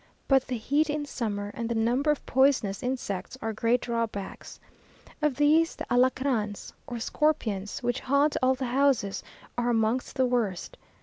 [0.27, 4.59] But the heat in summer, and the number of poisonous insects, are great drawbacks.
[5.21, 9.21] Of these, the alacrans, or scorpions, which haunt all the houses,
[9.59, 10.75] are amongst the worst.